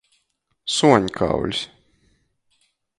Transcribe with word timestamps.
Suonkauļs. 0.77 1.63